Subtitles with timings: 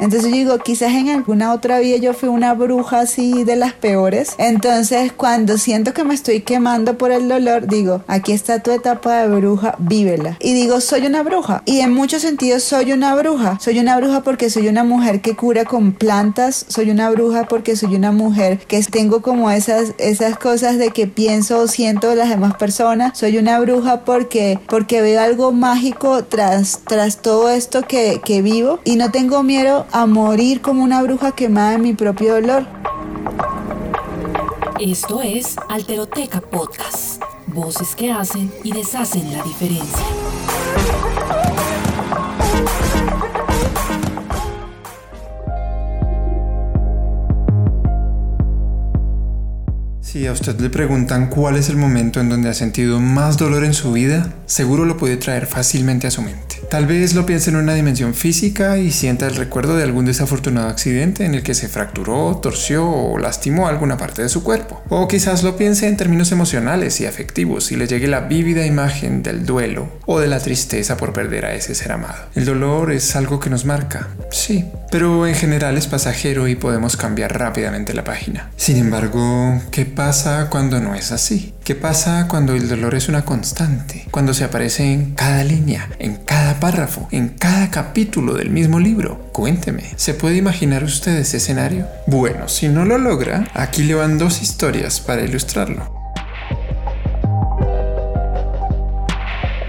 [0.00, 3.74] Entonces yo digo, quizás en alguna otra vida yo fui una bruja así de las
[3.74, 4.34] peores.
[4.38, 9.22] Entonces cuando siento que me estoy quemando por el dolor, digo, aquí está tu etapa
[9.22, 10.36] de bruja, vívela.
[10.40, 11.62] Y digo, soy una bruja.
[11.66, 13.58] Y en muchos sentidos soy una bruja.
[13.60, 16.64] Soy una bruja porque soy una mujer que cura con plantas.
[16.68, 21.06] Soy una bruja porque soy una mujer que tengo como esas, esas cosas de que
[21.06, 23.18] pienso o siento las demás personas.
[23.18, 28.80] Soy una bruja porque, porque veo algo mágico tras, tras todo esto que, que vivo.
[28.84, 32.66] Y no tengo miedo a morir como una bruja quemada en mi propio dolor.
[34.80, 37.22] Esto es Alteroteca Podcast.
[37.46, 40.04] Voces que hacen y deshacen la diferencia.
[50.00, 53.64] Si a usted le preguntan cuál es el momento en donde ha sentido más dolor
[53.64, 56.49] en su vida, seguro lo puede traer fácilmente a su mente.
[56.70, 60.68] Tal vez lo piense en una dimensión física y sienta el recuerdo de algún desafortunado
[60.68, 64.80] accidente en el que se fracturó, torció o lastimó alguna parte de su cuerpo.
[64.88, 69.24] O quizás lo piense en términos emocionales y afectivos y le llegue la vívida imagen
[69.24, 72.28] del duelo o de la tristeza por perder a ese ser amado.
[72.36, 76.96] El dolor es algo que nos marca, sí, pero en general es pasajero y podemos
[76.96, 78.50] cambiar rápidamente la página.
[78.56, 81.54] Sin embargo, ¿qué pasa cuando no es así?
[81.64, 84.06] ¿Qué pasa cuando el dolor es una constante?
[84.10, 89.30] Cuando se aparece en cada línea, en cada párrafo, en cada capítulo del mismo libro.
[89.32, 91.86] Cuénteme, ¿se puede imaginar usted ese escenario?
[92.06, 95.99] Bueno, si no lo logra, aquí le van dos historias para ilustrarlo.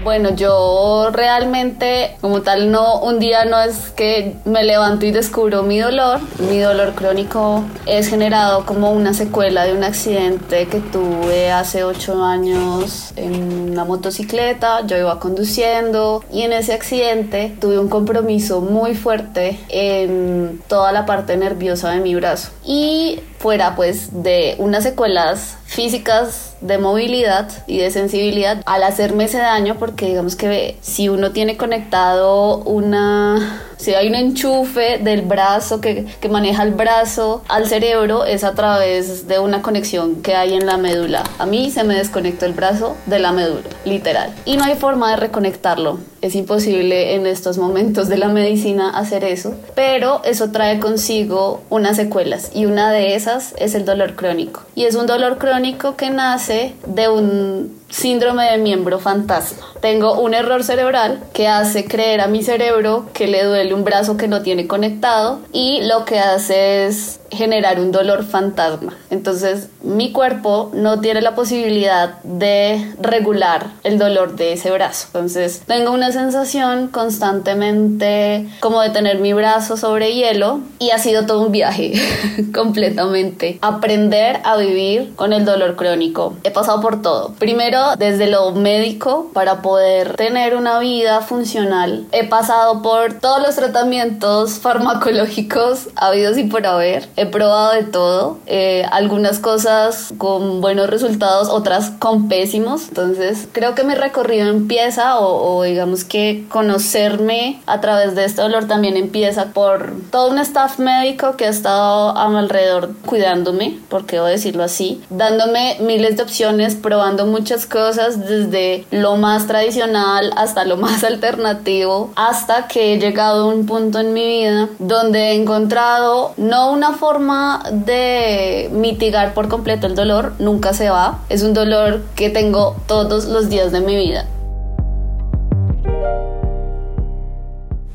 [0.04, 5.62] Bueno, yo realmente, como tal, no, un día no es que me levanto y descubro
[5.62, 6.18] mi dolor.
[6.50, 12.24] Mi dolor crónico es generado como una secuela de un accidente que tuve hace ocho
[12.24, 14.84] años en una motocicleta.
[14.86, 21.06] Yo iba conduciendo y en ese accidente tuve un compromiso muy fuerte en toda la
[21.06, 22.50] parte nerviosa de mi brazo.
[22.64, 29.38] Y fuera pues de unas secuelas físicas de movilidad y de sensibilidad al hacerme ese
[29.38, 35.80] daño porque digamos que si uno tiene conectado una si hay un enchufe del brazo
[35.80, 40.54] que, que, maneja el brazo al cerebro es a través de una conexión que hay
[40.54, 41.24] en la médula.
[41.38, 44.32] A mí se me desconectó el brazo de la médula, literal.
[44.44, 45.98] Y no hay forma de reconectarlo.
[46.20, 51.96] Es imposible en estos momentos de la medicina hacer eso, pero eso trae consigo unas
[51.96, 54.62] secuelas y una de esas es el dolor crónico.
[54.76, 59.66] Y es un dolor crónico que nace de un síndrome de miembro fantasma.
[59.80, 64.16] Tengo un error cerebral que hace creer a mi cerebro que le duele un brazo
[64.16, 68.96] que no tiene conectado y lo que hace es generar un dolor fantasma.
[69.10, 75.08] Entonces mi cuerpo no tiene la posibilidad de regular el dolor de ese brazo.
[75.08, 81.26] Entonces tengo una sensación constantemente como de tener mi brazo sobre hielo y ha sido
[81.26, 81.92] todo un viaje
[82.54, 83.58] completamente.
[83.62, 86.34] Aprender a vivir con el dolor crónico.
[86.44, 87.34] He pasado por todo.
[87.38, 92.06] Primero desde lo médico para poder tener una vida funcional.
[92.12, 98.38] He pasado por todos los tratamientos farmacológicos habidos y por haber he probado de todo,
[98.46, 102.88] eh, algunas cosas con buenos resultados, otras con pésimos.
[102.88, 108.66] Entonces creo que mi recorrido empieza o, digamos que conocerme a través de este dolor
[108.66, 114.16] también empieza por todo un staff médico que ha estado a mi alrededor cuidándome, porque
[114.16, 120.64] debo decirlo así, dándome miles de opciones, probando muchas cosas desde lo más tradicional hasta
[120.64, 125.34] lo más alternativo, hasta que he llegado a un punto en mi vida donde he
[125.34, 131.18] encontrado no una forma forma de mitigar por completo el dolor nunca se va.
[131.28, 134.26] Es un dolor que tengo todos los días de mi vida.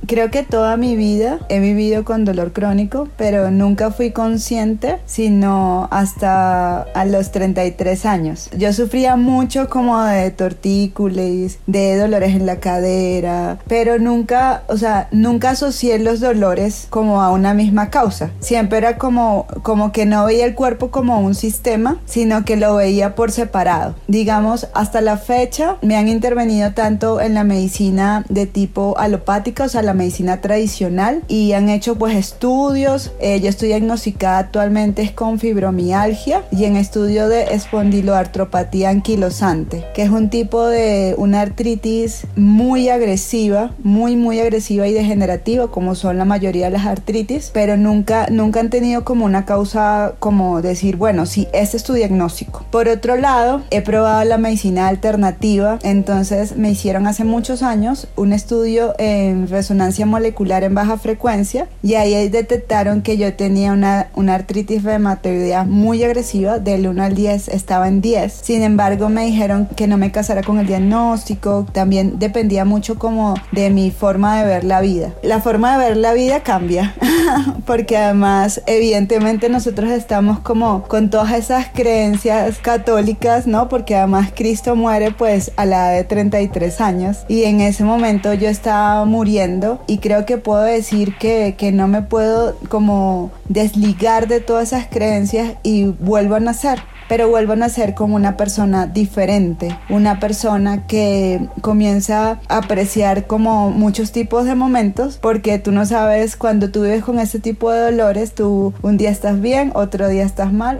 [0.07, 5.89] Creo que toda mi vida he vivido con dolor crónico, pero nunca fui consciente, sino
[5.91, 8.49] hasta a los 33 años.
[8.57, 15.09] Yo sufría mucho como de tortícolis, de dolores en la cadera, pero nunca, o sea,
[15.11, 18.31] nunca asocié los dolores como a una misma causa.
[18.39, 22.75] Siempre era como, como que no veía el cuerpo como un sistema, sino que lo
[22.75, 23.95] veía por separado.
[24.07, 29.69] Digamos, hasta la fecha me han intervenido tanto en la medicina de tipo alopática, o
[29.69, 33.11] sea, la medicina tradicional y han hecho pues estudios.
[33.19, 40.03] Eh, yo estoy diagnosticada actualmente es con fibromialgia y en estudio de espondiloartropatía anquilosante, que
[40.03, 46.17] es un tipo de una artritis muy agresiva, muy muy agresiva y degenerativa como son
[46.17, 50.95] la mayoría de las artritis, pero nunca nunca han tenido como una causa como decir,
[50.97, 52.65] bueno, sí, este es tu diagnóstico.
[52.71, 58.33] Por otro lado, he probado la medicina alternativa, entonces me hicieron hace muchos años un
[58.33, 64.35] estudio en resonancia molecular en baja frecuencia y ahí detectaron que yo tenía una, una
[64.35, 68.33] artritis reumatoidea muy agresiva, del 1 al 10 estaba en 10.
[68.33, 73.35] Sin embargo, me dijeron que no me casara con el diagnóstico, también dependía mucho como
[73.51, 75.13] de mi forma de ver la vida.
[75.23, 76.95] La forma de ver la vida cambia,
[77.65, 83.69] porque además evidentemente nosotros estamos como con todas esas creencias católicas, ¿no?
[83.69, 88.33] Porque además Cristo muere pues a la edad de 33 años y en ese momento
[88.33, 94.27] yo estaba muriendo y creo que puedo decir que, que no me puedo como desligar
[94.27, 98.85] de todas esas creencias y vuelvo a nacer pero vuelvo a nacer como una persona
[98.85, 105.85] diferente, una persona que comienza a apreciar como muchos tipos de momentos, porque tú no
[105.85, 110.07] sabes cuando tú vives con ese tipo de dolores, tú un día estás bien, otro
[110.09, 110.79] día estás mal.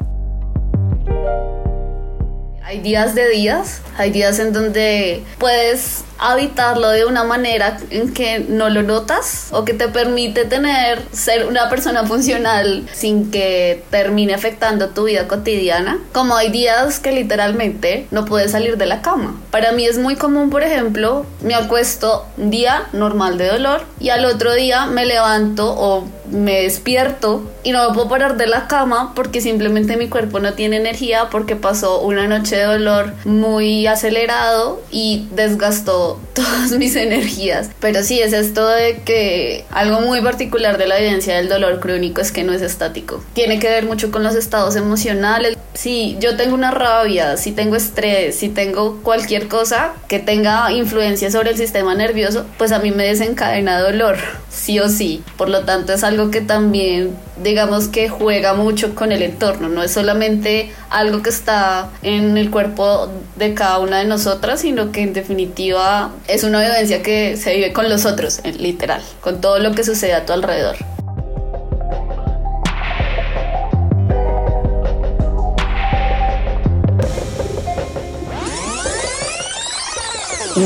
[2.68, 8.40] Hay días de días, hay días en donde puedes habitarlo de una manera en que
[8.40, 14.34] no lo notas o que te permite tener ser una persona funcional sin que termine
[14.34, 16.00] afectando tu vida cotidiana.
[16.12, 19.40] Como hay días que literalmente no puedes salir de la cama.
[19.50, 24.10] Para mí es muy común por ejemplo me acuesto un día normal de dolor y
[24.10, 28.68] al otro día me levanto o me despierto y no me puedo parar de la
[28.68, 33.88] cama porque simplemente mi cuerpo no tiene energía porque pasó una noche de dolor muy
[33.88, 37.70] acelerado y desgastó todas mis energías.
[37.80, 42.22] Pero sí, es esto de que algo muy particular de la evidencia del dolor crónico
[42.22, 43.24] es que no es estático.
[43.34, 45.58] Tiene que ver mucho con los estados emocionales.
[45.74, 51.30] Si yo tengo una rabia, si tengo estrés, si tengo cualquier cosa que tenga influencia
[51.30, 54.18] sobre el sistema nervioso, pues a mí me desencadena dolor,
[54.50, 55.24] sí o sí.
[55.38, 59.84] Por lo tanto, es algo que también, digamos que juega mucho con el entorno, no
[59.84, 65.02] es solamente algo que está en el cuerpo de cada una de nosotras, sino que
[65.02, 69.74] en definitiva es una vivencia que se vive con los otros, literal, con todo lo
[69.74, 70.76] que sucede a tu alrededor.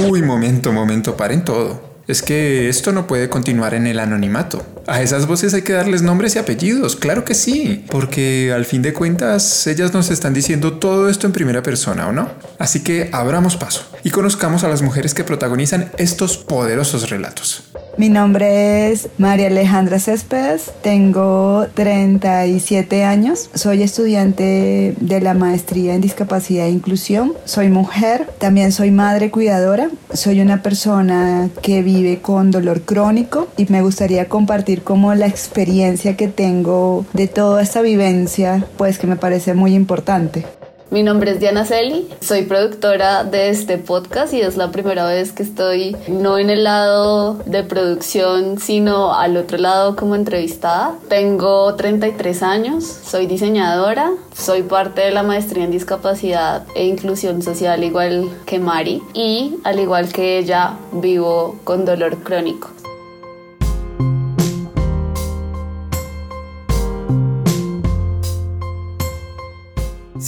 [0.10, 1.91] Uy, momento, momento, paren todo.
[2.08, 4.66] Es que esto no puede continuar en el anonimato.
[4.88, 8.82] A esas voces hay que darles nombres y apellidos, claro que sí, porque al fin
[8.82, 12.30] de cuentas ellas nos están diciendo todo esto en primera persona, ¿o no?
[12.60, 17.64] Así que abramos paso y conozcamos a las mujeres que protagonizan estos poderosos relatos.
[17.98, 26.02] Mi nombre es María Alejandra Céspedes, tengo 37 años, soy estudiante de la maestría en
[26.02, 32.50] discapacidad e inclusión, soy mujer, también soy madre cuidadora, soy una persona que vive con
[32.50, 38.66] dolor crónico y me gustaría compartir como la experiencia que tengo de toda esta vivencia,
[38.78, 40.46] pues que me parece muy importante.
[40.92, 45.32] Mi nombre es Diana Celi, soy productora de este podcast y es la primera vez
[45.32, 50.96] que estoy no en el lado de producción, sino al otro lado como entrevistada.
[51.08, 57.86] Tengo 33 años, soy diseñadora, soy parte de la maestría en discapacidad e inclusión social
[57.86, 62.70] igual que Mari y al igual que ella vivo con dolor crónico.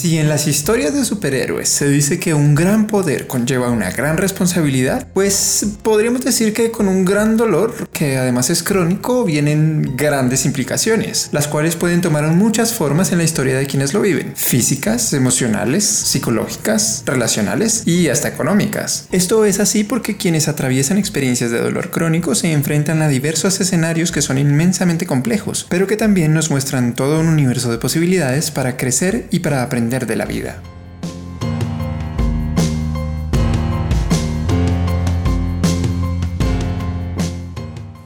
[0.03, 4.17] Si en las historias de superhéroes se dice que un gran poder conlleva una gran
[4.17, 10.43] responsabilidad, pues podríamos decir que con un gran dolor, que además es crónico, vienen grandes
[10.43, 15.13] implicaciones, las cuales pueden tomar muchas formas en la historia de quienes lo viven, físicas,
[15.13, 19.07] emocionales, psicológicas, relacionales y hasta económicas.
[19.13, 24.11] Esto es así porque quienes atraviesan experiencias de dolor crónico se enfrentan a diversos escenarios
[24.11, 28.75] que son inmensamente complejos, pero que también nos muestran todo un universo de posibilidades para
[28.75, 30.72] crecer y para aprender de la vida.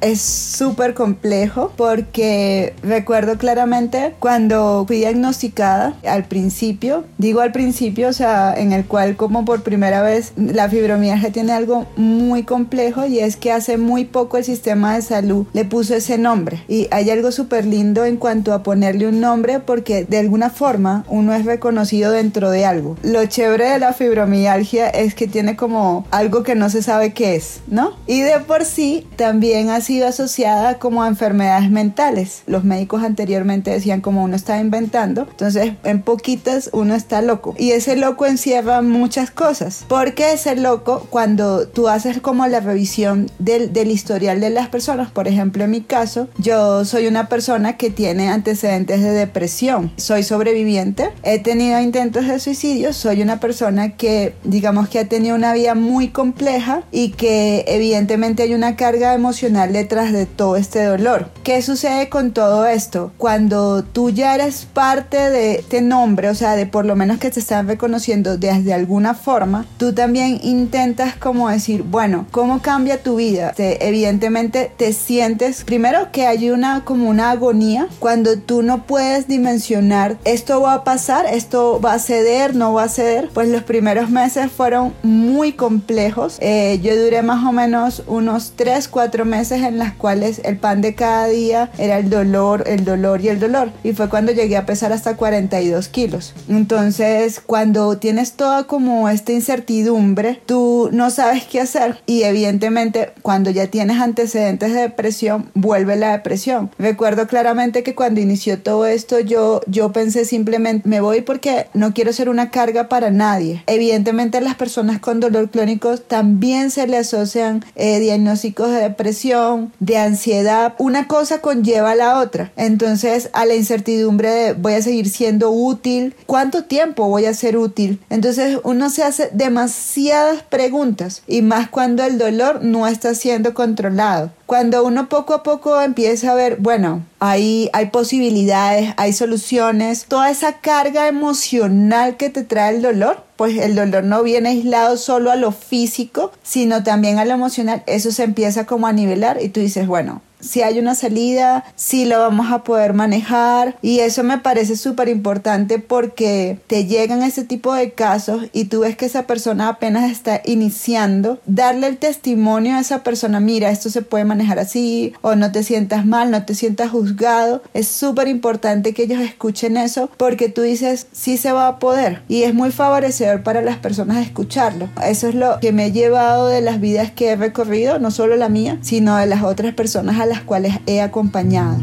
[0.01, 8.13] Es súper complejo porque recuerdo claramente cuando fui diagnosticada al principio, digo al principio, o
[8.13, 13.19] sea, en el cual como por primera vez la fibromialgia tiene algo muy complejo y
[13.19, 17.09] es que hace muy poco el sistema de salud le puso ese nombre y hay
[17.09, 21.45] algo súper lindo en cuanto a ponerle un nombre porque de alguna forma uno es
[21.45, 22.97] reconocido dentro de algo.
[23.03, 27.35] Lo chévere de la fibromialgia es que tiene como algo que no se sabe qué
[27.35, 27.93] es, ¿no?
[28.05, 32.43] Y de por sí también hace sido asociada como a enfermedades mentales.
[32.45, 37.55] Los médicos anteriormente decían como uno estaba inventando, entonces en poquitas uno está loco.
[37.57, 39.85] Y ese loco encierra muchas cosas.
[39.87, 45.09] Porque ese loco, cuando tú haces como la revisión del, del historial de las personas,
[45.09, 50.23] por ejemplo en mi caso, yo soy una persona que tiene antecedentes de depresión, soy
[50.23, 55.53] sobreviviente, he tenido intentos de suicidio, soy una persona que digamos que ha tenido una
[55.53, 61.29] vida muy compleja y que evidentemente hay una carga emocional detrás de todo este dolor.
[61.43, 63.11] ¿Qué sucede con todo esto?
[63.17, 67.31] Cuando tú ya eres parte de este nombre, o sea, de por lo menos que
[67.31, 73.15] te están reconociendo desde alguna forma, tú también intentas como decir, bueno, ¿cómo cambia tu
[73.15, 73.53] vida?
[73.53, 79.27] Te, evidentemente te sientes, primero que hay una como una agonía cuando tú no puedes
[79.27, 83.63] dimensionar esto va a pasar, esto va a ceder, no va a ceder, pues los
[83.63, 86.37] primeros meses fueron muy complejos.
[86.39, 90.81] Eh, yo duré más o menos unos 3, 4 meses en las cuales el pan
[90.81, 93.71] de cada día era el dolor, el dolor y el dolor.
[93.83, 96.33] Y fue cuando llegué a pesar hasta 42 kilos.
[96.49, 102.01] Entonces, cuando tienes toda como esta incertidumbre, tú no sabes qué hacer.
[102.05, 106.71] Y evidentemente, cuando ya tienes antecedentes de depresión, vuelve la depresión.
[106.77, 111.93] Recuerdo claramente que cuando inició todo esto, yo, yo pensé simplemente, me voy porque no
[111.93, 113.63] quiero ser una carga para nadie.
[113.67, 119.97] Evidentemente, las personas con dolor crónico también se le asocian eh, diagnósticos de depresión, de
[119.97, 120.73] ansiedad.
[120.77, 122.51] Una cosa conlleva a la otra.
[122.55, 127.57] Entonces, a la incertidumbre de voy a seguir siendo útil, ¿cuánto tiempo voy a ser
[127.57, 127.99] útil?
[128.09, 134.31] Entonces, uno se hace demasiadas preguntas y más cuando el dolor no está siendo controlado.
[134.47, 140.31] Cuando uno poco a poco empieza a ver, bueno, hay, hay posibilidades, hay soluciones, toda
[140.31, 145.31] esa carga emocional que te trae el dolor, pues el dolor no viene aislado solo
[145.31, 149.49] a lo físico, sino también a lo emocional, eso se empieza como a nivelar y
[149.49, 153.75] tú dices, bueno, si hay una salida, si lo vamos a poder manejar.
[153.81, 158.81] Y eso me parece súper importante porque te llegan ese tipo de casos y tú
[158.81, 163.89] ves que esa persona apenas está iniciando, darle el testimonio a esa persona, mira, esto
[163.89, 168.27] se puede manejar así o no te sientas mal, no te sientas juzgado, es súper
[168.27, 172.53] importante que ellos escuchen eso porque tú dices, sí se va a poder y es
[172.53, 174.89] muy favorecedor para las personas escucharlo.
[175.03, 178.35] Eso es lo que me he llevado de las vidas que he recorrido, no solo
[178.35, 181.77] la mía, sino de las otras personas a las cuales he acompañado.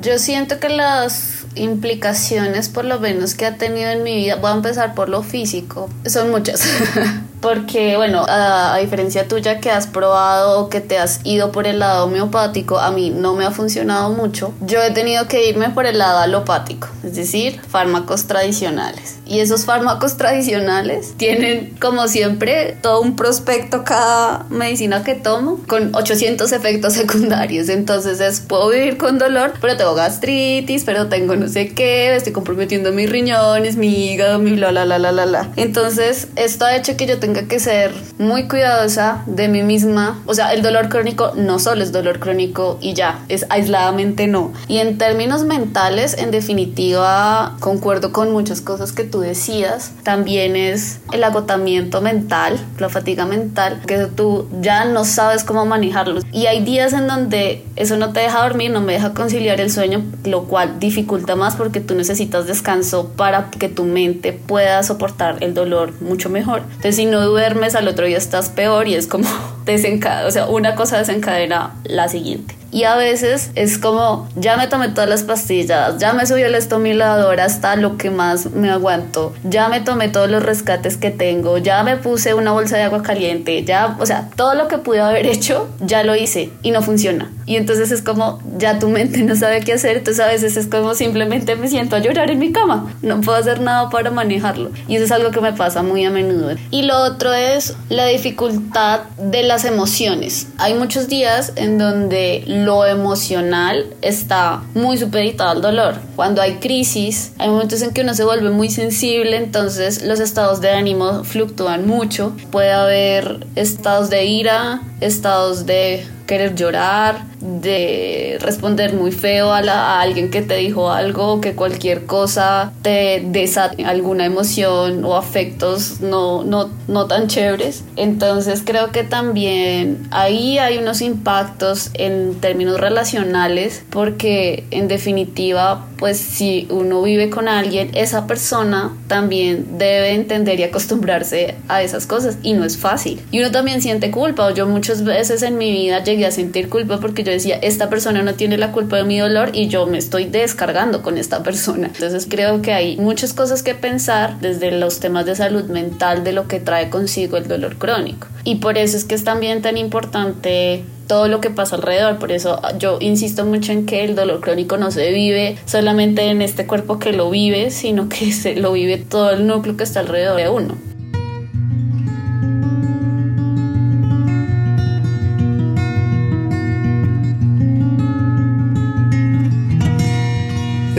[0.00, 4.50] Yo siento que las implicaciones por lo menos que ha tenido en mi vida, voy
[4.50, 6.62] a empezar por lo físico, son muchas.
[7.40, 11.78] Porque, bueno, a, diferencia tuya que has probado o que te has ido por el
[11.78, 14.52] lado homeopático, a mí no me ha funcionado mucho.
[14.60, 19.16] Yo he tenido que irme por el lado alopático, es decir, fármacos tradicionales.
[19.26, 25.94] Y esos fármacos tradicionales tienen, como siempre, todo un prospecto cada medicina que tomo con
[25.94, 27.68] 800 efectos secundarios.
[27.68, 32.32] Entonces es, puedo vivir con dolor, pero tengo gastritis, pero tengo no sé qué, estoy
[32.32, 35.50] comprometiendo mis riñones, mi hígado, mi bla, bla, bla, bla, bla.
[35.56, 40.20] Entonces esto ha hecho que yo tenga que ser muy cuidadosa de mí misma.
[40.26, 44.52] O sea, el dolor crónico no solo es dolor crónico y ya, es aisladamente no.
[44.68, 49.92] Y en términos mentales, en definitiva, concuerdo con muchas cosas que tú decías.
[50.02, 56.20] También es el agotamiento mental, la fatiga mental, que tú ya no sabes cómo manejarlo.
[56.32, 59.70] Y hay días en donde eso no te deja dormir, no me deja conciliar el
[59.70, 65.38] sueño, lo cual dificulta más porque tú necesitas descanso para que tu mente pueda soportar
[65.40, 66.62] el dolor mucho mejor.
[66.62, 69.28] Entonces, si no duermes, al otro día estás peor y es como
[69.64, 72.60] desencadena, o sea, una cosa desencadena la siguiente.
[72.72, 76.54] Y a veces es como, ya me tomé todas las pastillas, ya me subí el
[76.54, 81.58] estomilador hasta lo que más me aguanto, ya me tomé todos los rescates que tengo,
[81.58, 85.00] ya me puse una bolsa de agua caliente, ya, o sea, todo lo que pude
[85.00, 87.28] haber hecho, ya lo hice y no funciona.
[87.44, 90.68] Y entonces es como, ya tu mente no sabe qué hacer, entonces a veces es
[90.68, 94.70] como simplemente me siento a llorar en mi cama, no puedo hacer nada para manejarlo.
[94.86, 96.54] Y eso es algo que me pasa muy a menudo.
[96.70, 100.46] Y lo otro es la dificultad de las emociones.
[100.58, 105.96] Hay muchos días en donde lo emocional está muy supeditado al dolor.
[106.14, 110.60] Cuando hay crisis, hay momentos en que uno se vuelve muy sensible, entonces los estados
[110.60, 112.32] de ánimo fluctúan mucho.
[112.52, 120.00] Puede haber estados de ira, estados de querer llorar, de responder muy feo a, a
[120.00, 126.44] alguien que te dijo algo, que cualquier cosa te desate alguna emoción o afectos no,
[126.44, 127.82] no, no tan chéveres.
[127.96, 136.16] Entonces creo que también ahí hay unos impactos en términos relacionales porque en definitiva pues
[136.16, 142.38] si uno vive con alguien, esa persona también debe entender y acostumbrarse a esas cosas
[142.42, 143.20] y no es fácil.
[143.30, 147.00] Y uno también siente culpa, yo muchas veces en mi vida llegué a sentir culpa
[147.00, 149.96] porque yo decía, esta persona no tiene la culpa de mi dolor y yo me
[149.96, 151.86] estoy descargando con esta persona.
[151.86, 156.32] Entonces creo que hay muchas cosas que pensar desde los temas de salud mental de
[156.32, 158.26] lo que trae consigo el dolor crónico.
[158.44, 162.18] Y por eso es que es también tan importante todo lo que pasa alrededor.
[162.18, 166.42] Por eso yo insisto mucho en que el dolor crónico no se vive solamente en
[166.42, 170.00] este cuerpo que lo vive, sino que se lo vive todo el núcleo que está
[170.00, 170.89] alrededor de uno.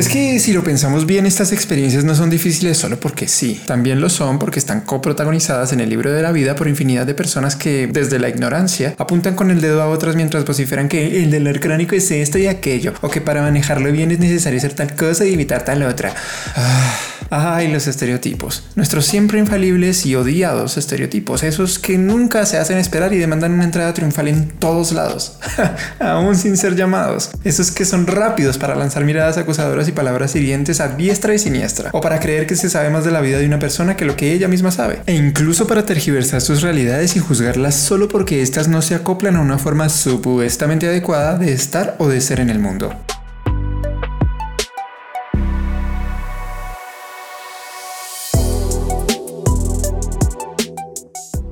[0.02, 4.02] Es que si lo pensamos bien, estas experiencias no son difíciles solo porque sí, también
[4.02, 7.56] lo son porque están coprotagonizadas en el libro de la vida por infinidad de personas
[7.56, 11.60] que, desde la ignorancia, apuntan con el dedo a otras mientras vociferan que el dolor
[11.60, 15.24] crónico es esto y aquello, o que para manejarlo bien es necesario hacer tal cosa
[15.24, 16.16] y evitar tal otra.
[16.56, 17.11] Ah.
[17.34, 18.66] Ay, los estereotipos.
[18.76, 21.44] Nuestros siempre infalibles y odiados estereotipos.
[21.44, 25.38] Esos que nunca se hacen esperar y demandan una entrada triunfal en todos lados.
[26.02, 27.32] Aún sin ser llamados.
[27.46, 31.92] Esos que son rápidos para lanzar miradas acusadoras y palabras hirientes a diestra y siniestra.
[31.94, 34.18] O para creer que se sabe más de la vida de una persona que lo
[34.18, 35.00] que ella misma sabe.
[35.06, 39.42] E incluso para tergiversar sus realidades y juzgarlas solo porque éstas no se acoplan a
[39.42, 42.94] una forma supuestamente adecuada de estar o de ser en el mundo.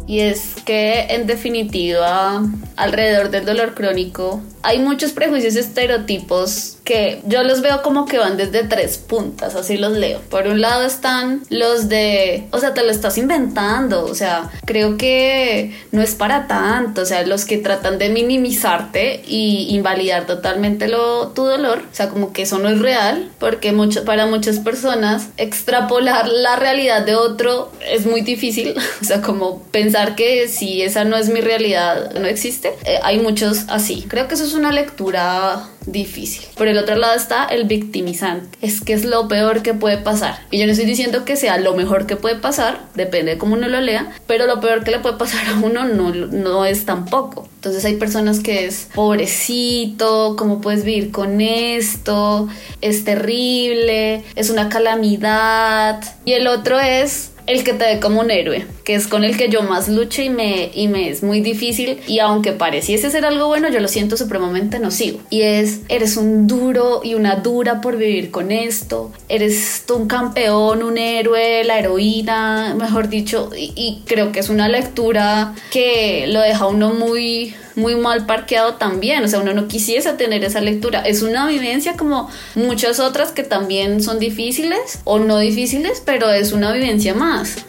[0.09, 2.41] Y es que en definitiva
[2.77, 6.78] alrededor del dolor crónico hay muchos prejuicios estereotipos
[7.25, 10.19] yo los veo como que van desde tres puntas, así los leo.
[10.29, 14.97] Por un lado están los de, o sea, te lo estás inventando, o sea, creo
[14.97, 20.87] que no es para tanto, o sea, los que tratan de minimizarte y invalidar totalmente
[20.87, 23.73] lo, tu dolor, o sea, como que eso no es real, porque
[24.05, 30.15] para muchas personas extrapolar la realidad de otro es muy difícil, o sea, como pensar
[30.15, 32.73] que si esa no es mi realidad, no existe.
[32.85, 34.05] Eh, hay muchos así.
[34.07, 36.45] Creo que eso es una lectura difícil.
[36.55, 38.57] Por el otro lado está el victimizante.
[38.61, 40.39] Es que es lo peor que puede pasar.
[40.51, 43.55] Y yo no estoy diciendo que sea lo mejor que puede pasar, depende de cómo
[43.55, 46.85] uno lo lea, pero lo peor que le puede pasar a uno no, no es
[46.85, 47.47] tampoco.
[47.55, 52.47] Entonces hay personas que es pobrecito, ¿cómo puedes vivir con esto?
[52.81, 56.01] Es terrible, es una calamidad.
[56.25, 59.37] Y el otro es el que te ve como un héroe, que es con el
[59.37, 61.99] que yo más lucho y me, y me es muy difícil.
[62.07, 65.19] Y aunque pareciese ser algo bueno, yo lo siento supremamente nocivo.
[65.29, 69.11] Y es, eres un duro y una dura por vivir con esto.
[69.27, 73.51] Eres un campeón, un héroe, la heroína, mejor dicho.
[73.55, 78.73] Y, y creo que es una lectura que lo deja uno muy muy mal parqueado
[78.73, 81.01] también, o sea, uno no quisiese tener esa lectura.
[81.01, 86.51] Es una vivencia como muchas otras que también son difíciles o no difíciles, pero es
[86.51, 87.65] una vivencia más.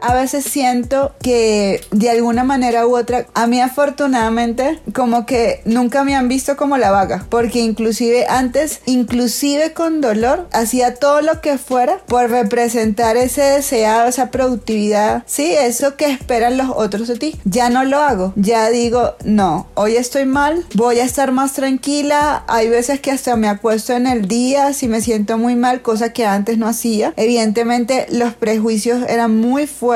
[0.00, 6.04] A veces siento que de alguna manera u otra, a mí afortunadamente, como que nunca
[6.04, 11.40] me han visto como la vaga, porque inclusive antes, inclusive con dolor, hacía todo lo
[11.40, 17.16] que fuera por representar ese deseado, esa productividad, sí, eso que esperan los otros de
[17.16, 17.40] ti.
[17.44, 22.44] Ya no lo hago, ya digo, no, hoy estoy mal, voy a estar más tranquila,
[22.46, 26.12] hay veces que hasta me acuesto en el día si me siento muy mal, cosa
[26.12, 27.12] que antes no hacía.
[27.16, 29.87] Evidentemente los prejuicios eran muy fuertes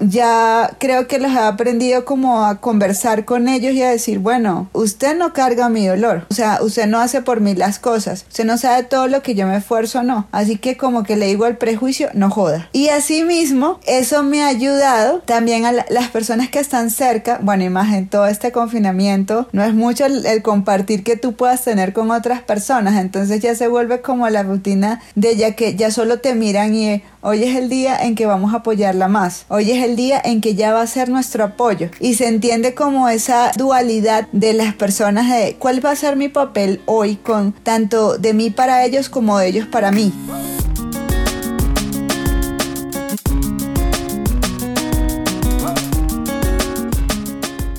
[0.00, 4.68] ya creo que los he aprendido como a conversar con ellos y a decir, bueno,
[4.72, 8.44] usted no carga mi dolor, o sea, usted no hace por mí las cosas, usted
[8.44, 10.26] no sabe todo lo que yo me esfuerzo, no.
[10.32, 12.68] Así que como que le digo al prejuicio, no joda.
[12.72, 17.64] Y así mismo, eso me ha ayudado también a las personas que están cerca, bueno,
[17.64, 22.10] imagen, todo este confinamiento, no es mucho el, el compartir que tú puedas tener con
[22.10, 26.34] otras personas, entonces ya se vuelve como la rutina de ya que ya solo te
[26.34, 29.27] miran y Hoy es el día en que vamos a apoyarla más.
[29.48, 31.90] Hoy es el día en que ya va a ser nuestro apoyo.
[32.00, 36.28] Y se entiende como esa dualidad de las personas de cuál va a ser mi
[36.28, 40.12] papel hoy con tanto de mí para ellos como de ellos para mí.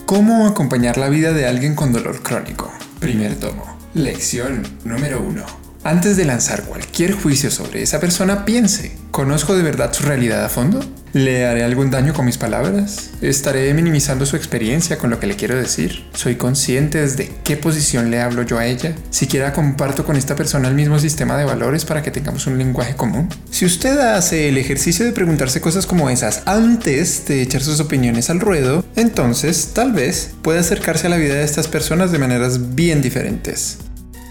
[0.05, 2.71] ¿Cómo acompañar la vida de alguien con dolor crónico?
[2.99, 3.63] Primer tomo.
[3.93, 5.58] Lección número 1.
[5.83, 10.49] Antes de lanzar cualquier juicio sobre esa persona, piense, ¿conozco de verdad su realidad a
[10.49, 10.81] fondo?
[11.13, 13.11] ¿Le haré algún daño con mis palabras?
[13.21, 16.03] ¿Estaré minimizando su experiencia con lo que le quiero decir?
[16.13, 18.93] ¿Soy consciente desde qué posición le hablo yo a ella?
[19.09, 22.95] ¿Siquiera comparto con esta persona el mismo sistema de valores para que tengamos un lenguaje
[22.95, 23.29] común?
[23.49, 28.29] Si usted hace el ejercicio de preguntarse cosas como esas antes de echar sus opiniones
[28.29, 32.75] al ruedo, entonces tal vez pueda acercarse a la vida de estas personas de maneras
[32.75, 33.77] bien diferentes.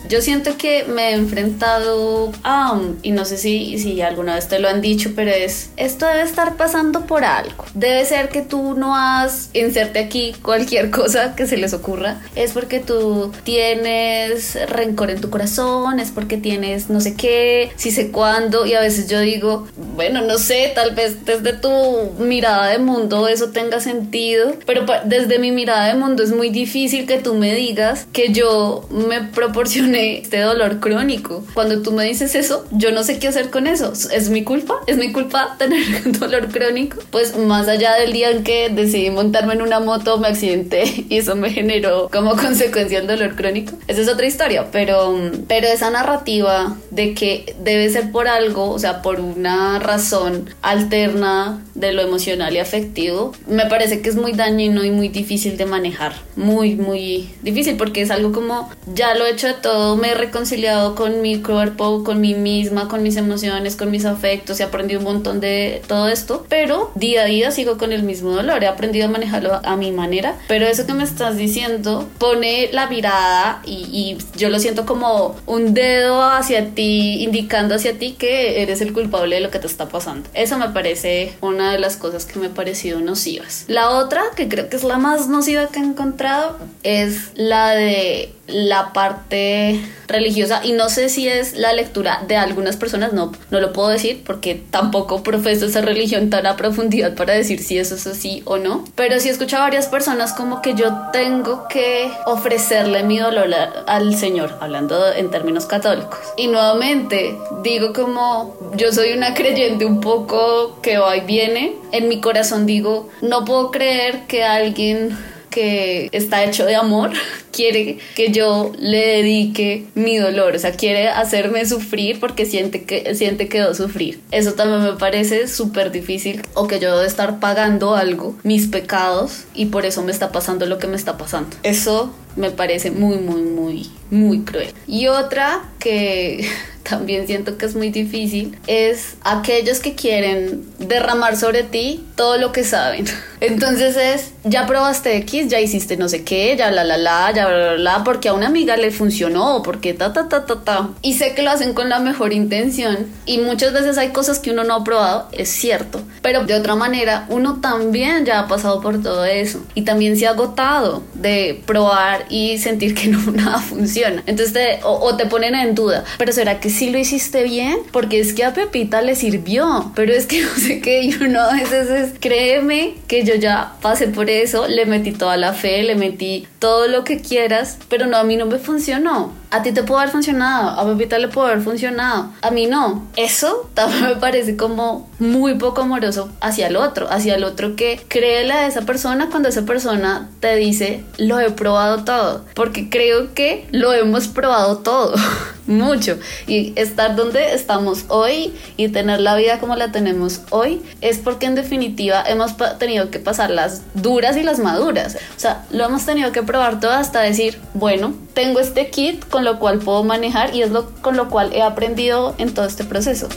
[0.08, 4.58] Yo siento que me he enfrentado a, y no sé si, si alguna vez te
[4.58, 7.64] lo han dicho, pero es, esto debe estar pasando por algo.
[7.74, 12.52] Debe ser que tú no has, inserte aquí cualquier cosa que se les ocurra, es
[12.52, 18.10] porque tú tienes rencor en tu corazón, es porque tienes no sé qué, si sé
[18.10, 21.70] cuándo, y a veces yo digo, bueno, no sé, tal vez desde tu
[22.18, 27.06] mirada de mundo eso tenga sentido, pero desde mi mirada de mundo es muy difícil
[27.06, 31.44] que tú me digas que yo me proporcione este dolor crónico.
[31.54, 33.92] Cuando tú me dices eso, yo no sé qué hacer con eso.
[34.12, 34.74] ¿Es mi culpa?
[34.86, 35.82] ¿Es mi culpa tener
[36.18, 36.98] dolor crónico?
[37.10, 41.18] Pues más allá del día en que decidí montarme en una moto, me accidenté y
[41.18, 43.74] eso me generó como consecuencia el dolor crónico.
[43.86, 48.78] Esa es otra historia, pero, pero esa narrativa de que debe ser por algo, o
[48.78, 54.32] sea, por una razón alterna de lo emocional y afectivo, me parece que es muy
[54.32, 56.12] dañino y muy difícil de manejar.
[56.36, 60.14] Muy, muy difícil porque es algo como ya lo he hecho de todo me he
[60.14, 65.00] reconciliado con mi cuerpo, con mí misma, con mis emociones, con mis afectos, he aprendido
[65.00, 68.66] un montón de todo esto, pero día a día sigo con el mismo dolor, he
[68.66, 73.62] aprendido a manejarlo a mi manera, pero eso que me estás diciendo pone la mirada
[73.64, 78.80] y, y yo lo siento como un dedo hacia ti, indicando hacia ti que eres
[78.80, 80.28] el culpable de lo que te está pasando.
[80.34, 83.64] Eso me parece una de las cosas que me ha parecido nocivas.
[83.68, 88.34] La otra, que creo que es la más nociva que he encontrado, es la de
[88.48, 93.60] la parte religiosa y no sé si es la lectura de algunas personas, no, no
[93.60, 97.94] lo puedo decir porque tampoco profeso esa religión tan a profundidad para decir si eso
[97.94, 101.66] es así o no, pero sí he escuchado a varias personas como que yo tengo
[101.68, 103.38] que ofrecerle mi dolor
[103.86, 106.18] al Señor, hablando en términos católicos.
[106.36, 112.08] Y nuevamente digo como yo soy una creyente un poco que va y viene, en
[112.08, 115.16] mi corazón digo, no puedo creer que alguien
[115.58, 117.10] que está hecho de amor
[117.52, 123.12] quiere que yo le dedique mi dolor, o sea, quiere hacerme sufrir porque siente que,
[123.16, 124.20] siente que debo sufrir.
[124.30, 129.46] Eso también me parece súper difícil o que yo debo estar pagando algo, mis pecados,
[129.52, 131.56] y por eso me está pasando lo que me está pasando.
[131.64, 134.72] Eso me parece muy, muy, muy, muy cruel.
[134.86, 136.48] Y otra que
[136.88, 142.52] también siento que es muy difícil es aquellos que quieren derramar sobre ti todo lo
[142.52, 143.06] que saben.
[143.40, 147.46] Entonces es, ya probaste X, ya hiciste no sé qué, ya la la la, ya
[147.46, 150.88] bla bla bla, porque a una amiga le funcionó, porque ta ta ta ta ta.
[151.02, 154.50] Y sé que lo hacen con la mejor intención y muchas veces hay cosas que
[154.50, 158.80] uno no ha probado, es cierto, pero de otra manera uno también ya ha pasado
[158.80, 163.58] por todo eso y también se ha agotado de probar y sentir que no nada
[163.58, 164.22] funciona.
[164.26, 167.78] Entonces te, o, o te ponen en duda, pero ¿será que sí lo hiciste bien?
[167.92, 171.40] Porque es que a Pepita le sirvió, pero es que no sé qué, y uno
[171.40, 175.82] a veces es, créeme que yo ya pasé por eso, le metí toda la fe,
[175.82, 179.32] le metí todo lo que quieras, pero no, a mí no me funcionó.
[179.50, 183.06] A ti te puede haber funcionado, a Pepita le puede haber funcionado, a mí no.
[183.16, 188.00] Eso también me parece como muy poco amoroso hacia el otro, hacia el otro que
[188.08, 193.34] créele a esa persona cuando esa persona te dice, lo he probado todo, porque creo
[193.34, 195.14] que lo hemos probado todo,
[195.68, 196.18] mucho.
[196.46, 201.46] Y estar donde estamos hoy y tener la vida como la tenemos hoy es porque
[201.46, 205.16] en definitiva hemos tenido que pasar las duras y las maduras.
[205.36, 209.58] O sea, lo hemos tenido que probar todo hasta decir, bueno, tengo este kit lo
[209.58, 213.28] cual puedo manejar y es lo con lo cual he aprendido en todo este proceso.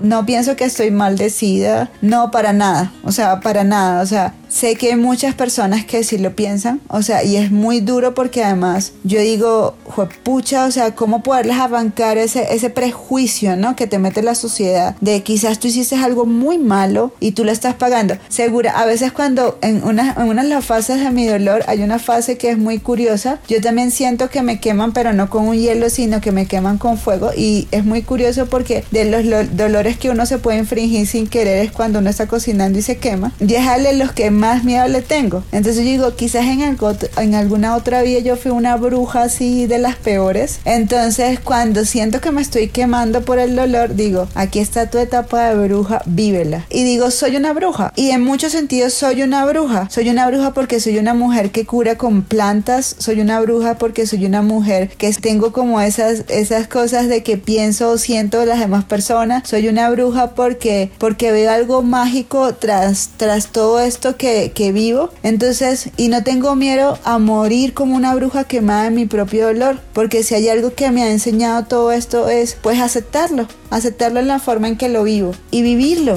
[0.00, 4.74] No pienso que estoy maldecida, no para nada, o sea, para nada, o sea, sé
[4.74, 8.44] que hay muchas personas que sí lo piensan, o sea, y es muy duro porque
[8.44, 9.74] además yo digo,
[10.22, 13.76] pucha, o sea, ¿cómo poderles abancar ese, ese prejuicio, ¿no?
[13.76, 17.52] Que te mete la sociedad de quizás tú hiciste algo muy malo y tú lo
[17.52, 18.16] estás pagando.
[18.28, 21.82] Segura, a veces cuando en una, en una de las fases de mi dolor hay
[21.82, 25.46] una fase que es muy curiosa, yo también siento que me queman, pero no con
[25.46, 29.56] un hielo, sino que me queman con fuego y es muy curioso porque de los
[29.56, 32.98] dolores que uno se puede infringir sin querer es cuando uno está cocinando y se
[32.98, 33.32] quema.
[33.38, 35.44] Déjale los que más miedo le tengo.
[35.52, 39.66] Entonces yo digo, quizás en, algo, en alguna otra vida yo fui una bruja así
[39.66, 40.60] de las peores.
[40.64, 45.50] Entonces cuando siento que me estoy quemando por el dolor, digo, aquí está tu etapa
[45.50, 46.66] de bruja, vívela.
[46.70, 47.92] Y digo, soy una bruja.
[47.94, 49.88] Y en muchos sentidos soy una bruja.
[49.90, 52.96] Soy una bruja porque soy una mujer que cura con plantas.
[52.98, 57.36] Soy una bruja porque soy una mujer que tengo como esas, esas cosas de que
[57.36, 59.46] pienso o siento de las demás personas.
[59.46, 65.10] Soy una bruja porque, porque veo algo mágico tras, tras todo esto que, que vivo.
[65.22, 69.78] Entonces, y no tengo miedo a morir como una bruja quemada en mi propio dolor.
[69.92, 73.46] Porque si hay algo que me ha enseñado todo esto es pues aceptarlo.
[73.70, 76.14] Aceptarlo en la forma en que lo vivo y vivirlo.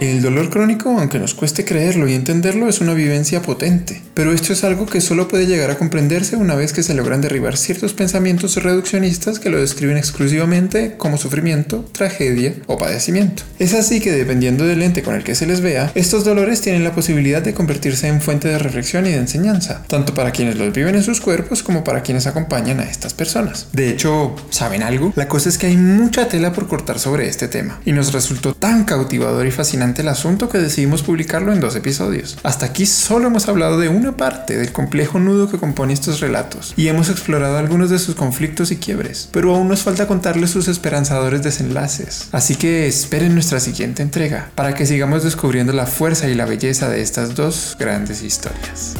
[0.00, 4.52] El dolor crónico, aunque nos cueste creerlo y entenderlo, es una vivencia potente, pero esto
[4.52, 7.94] es algo que solo puede llegar a comprenderse una vez que se logran derribar ciertos
[7.94, 13.42] pensamientos reduccionistas que lo describen exclusivamente como sufrimiento, tragedia o padecimiento.
[13.58, 16.84] Es así que dependiendo del ente con el que se les vea, estos dolores tienen
[16.84, 20.72] la posibilidad de convertirse en fuente de reflexión y de enseñanza, tanto para quienes los
[20.72, 23.66] viven en sus cuerpos como para quienes acompañan a estas personas.
[23.72, 25.12] De hecho, ¿saben algo?
[25.16, 28.54] La cosa es que hay mucha tela por cortar sobre este tema, y nos resultó
[28.54, 32.38] tan cautivador y fascinante el asunto que decidimos publicarlo en dos episodios.
[32.42, 36.74] Hasta aquí solo hemos hablado de una parte del complejo nudo que compone estos relatos
[36.76, 40.68] y hemos explorado algunos de sus conflictos y quiebres, pero aún nos falta contarles sus
[40.68, 42.28] esperanzadores desenlaces.
[42.32, 46.88] Así que esperen nuestra siguiente entrega para que sigamos descubriendo la fuerza y la belleza
[46.88, 48.94] de estas dos grandes historias.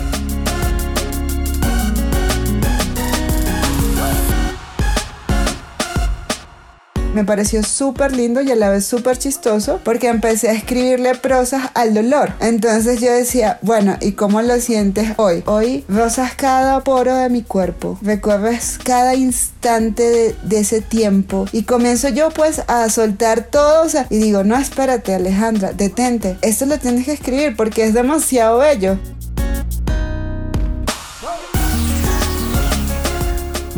[7.19, 11.71] Me pareció súper lindo y a la vez súper chistoso porque empecé a escribirle prosas
[11.75, 12.33] al dolor.
[12.39, 15.43] Entonces yo decía, bueno, ¿y cómo lo sientes hoy?
[15.47, 21.65] Hoy rozas cada poro de mi cuerpo, recorres cada instante de, de ese tiempo y
[21.65, 26.67] comienzo yo pues a soltar todo o sea, y digo, no, espérate Alejandra, detente, esto
[26.67, 28.97] lo tienes que escribir porque es demasiado bello.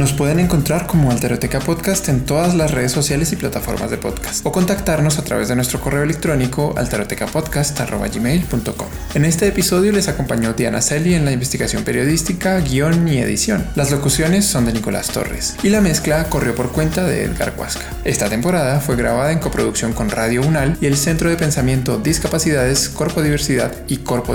[0.01, 4.47] Nos pueden encontrar como Alteroteca Podcast en todas las redes sociales y plataformas de podcast
[4.47, 8.89] o contactarnos a través de nuestro correo electrónico alterotecapodcast.gmail.com.
[9.13, 13.67] En este episodio les acompañó Diana Celi en la investigación periodística, guion y edición.
[13.75, 17.85] Las locuciones son de Nicolás Torres y la mezcla corrió por cuenta de Edgar Huasca.
[18.03, 22.89] Esta temporada fue grabada en coproducción con Radio UNAL y el Centro de Pensamiento Discapacidades,
[22.89, 24.35] Corpo Diversidad y Corpo